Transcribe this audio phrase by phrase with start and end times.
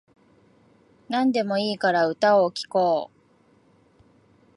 [1.09, 3.21] なんでもいいから歌を聴こう